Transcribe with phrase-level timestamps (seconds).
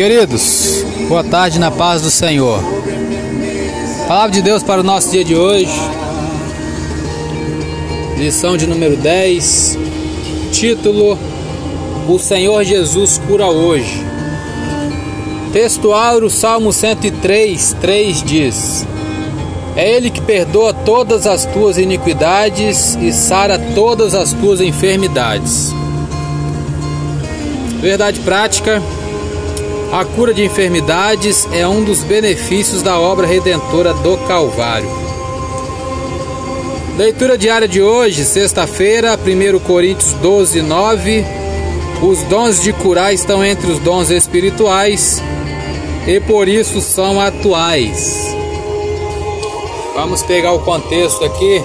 [0.00, 2.58] Queridos, boa tarde na paz do Senhor.
[4.08, 5.78] Palavra de Deus para o nosso dia de hoje.
[8.16, 9.76] Lição de número 10.
[10.52, 11.18] Título:
[12.08, 14.02] O Senhor Jesus cura hoje.
[15.52, 18.86] Textual do Salmo 103, 3 diz:
[19.76, 25.74] É Ele que perdoa todas as tuas iniquidades e sara todas as tuas enfermidades.
[27.82, 28.82] Verdade prática.
[29.92, 34.88] A cura de enfermidades é um dos benefícios da obra redentora do Calvário.
[36.96, 41.26] Leitura diária de hoje, sexta-feira, 1 Coríntios 12, 9.
[42.02, 45.20] Os dons de curar estão entre os dons espirituais
[46.06, 48.32] e por isso são atuais.
[49.96, 51.60] Vamos pegar o contexto aqui,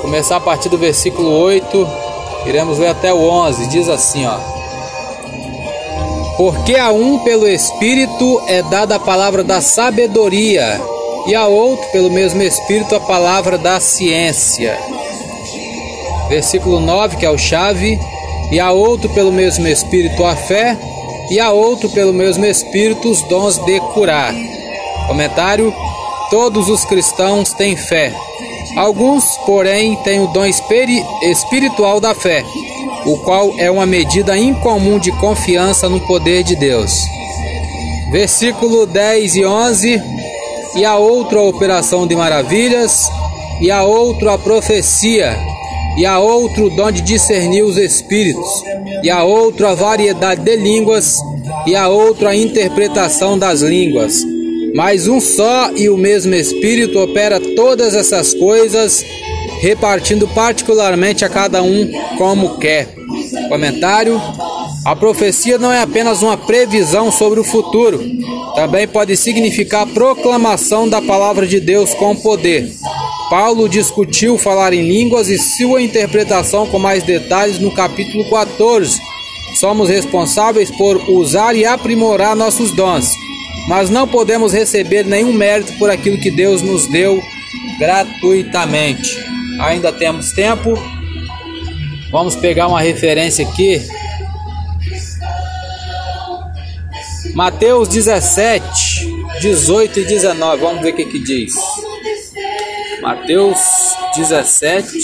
[0.00, 1.88] começar a partir do versículo 8,
[2.46, 3.66] iremos ler até o 11.
[3.66, 4.53] Diz assim: ó.
[6.36, 10.80] Porque a um pelo Espírito é dada a palavra da sabedoria,
[11.28, 14.76] e a outro pelo mesmo Espírito a palavra da ciência.
[16.28, 18.00] Versículo 9, que é o chave,
[18.50, 20.76] e a outro pelo mesmo Espírito a fé,
[21.30, 24.34] e a outro pelo mesmo Espírito os dons de curar.
[25.06, 25.72] Comentário:
[26.30, 28.12] Todos os cristãos têm fé.
[28.76, 32.42] Alguns, porém, têm o dom espiritual da fé
[33.06, 36.94] o qual é uma medida incomum de confiança no poder de Deus.
[38.10, 40.02] Versículo 10 e 11:
[40.76, 43.08] E a outro a operação de maravilhas,
[43.60, 45.36] e a outro a profecia,
[45.96, 48.48] e a outro o dom de discernir os espíritos,
[49.02, 51.18] e a outro a variedade de línguas,
[51.66, 54.24] e a outro a interpretação das línguas.
[54.74, 59.04] Mas um só e o mesmo Espírito opera todas essas coisas
[59.64, 62.94] repartindo particularmente a cada um como quer.
[63.48, 64.20] Comentário:
[64.84, 67.98] A profecia não é apenas uma previsão sobre o futuro,
[68.54, 72.70] também pode significar proclamação da palavra de Deus com poder.
[73.30, 79.00] Paulo discutiu falar em línguas e sua interpretação com mais detalhes no capítulo 14.
[79.54, 83.08] Somos responsáveis por usar e aprimorar nossos dons,
[83.66, 87.22] mas não podemos receber nenhum mérito por aquilo que Deus nos deu
[87.78, 90.74] gratuitamente ainda temos tempo.
[92.10, 93.80] Vamos pegar uma referência aqui.
[97.34, 99.08] Mateus 17,
[99.40, 100.60] 18 e 19.
[100.62, 101.54] Vamos ver o que, que diz.
[103.02, 103.58] Mateus
[104.16, 104.98] 17,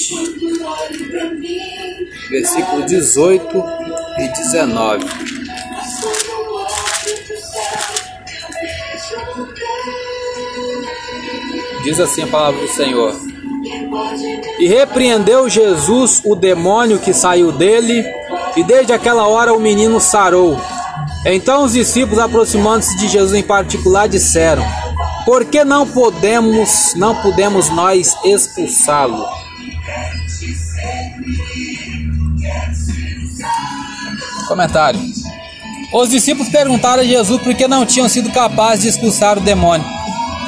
[2.31, 3.65] versículo 18
[4.19, 5.05] e 19.
[11.83, 13.15] Diz assim a palavra do Senhor.
[14.59, 18.05] E repreendeu Jesus o demônio que saiu dele,
[18.57, 20.59] e desde aquela hora o menino sarou.
[21.25, 24.65] Então os discípulos, aproximando-se de Jesus em particular, disseram:
[25.25, 29.27] Por que não podemos, não podemos nós expulsá-lo?
[34.49, 35.01] Comentário.
[35.93, 40.00] Os discípulos perguntaram a Jesus por que não tinham sido capazes de expulsar o demônio.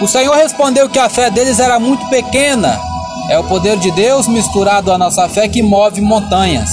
[0.02, 2.78] O Senhor respondeu que a fé deles era muito pequena
[3.28, 6.68] é o poder de Deus misturado à nossa fé que move montanhas.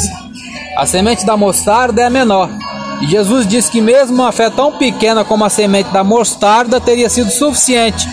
[0.76, 2.50] A semente da mostarda é menor.
[3.02, 7.10] E Jesus disse que mesmo uma fé tão pequena como a semente da mostarda teria
[7.10, 8.10] sido suficiente.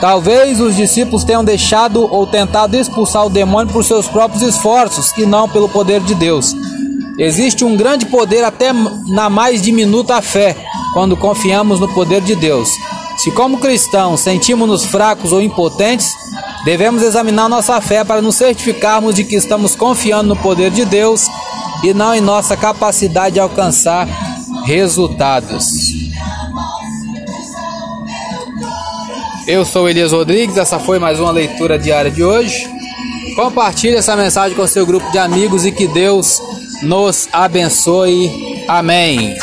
[0.00, 5.26] Talvez os discípulos tenham deixado ou tentado expulsar o demônio por seus próprios esforços e
[5.26, 6.54] não pelo poder de Deus.
[7.18, 8.72] Existe um grande poder até
[9.08, 10.56] na mais diminuta fé,
[10.94, 12.70] quando confiamos no poder de Deus.
[13.18, 16.08] Se como cristãos sentimos-nos fracos ou impotentes,
[16.64, 21.26] Devemos examinar nossa fé para nos certificarmos de que estamos confiando no poder de Deus
[21.82, 24.06] e não em nossa capacidade de alcançar
[24.64, 25.72] resultados.
[29.44, 32.64] Eu sou Elias Rodrigues, essa foi mais uma leitura diária de hoje.
[33.34, 36.40] Compartilhe essa mensagem com seu grupo de amigos e que Deus
[36.80, 38.62] nos abençoe.
[38.68, 39.36] Amém.